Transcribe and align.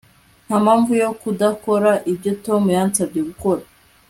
Ntampamvu 0.45 0.91
yo 1.01 1.09
kudakora 1.21 1.91
ibyo 2.11 2.31
Tom 2.45 2.63
yansabye 2.77 3.19
gukora 3.29 3.61